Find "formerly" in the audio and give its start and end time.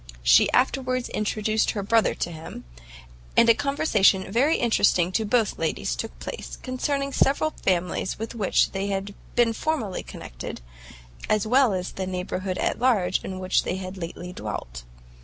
9.53-10.01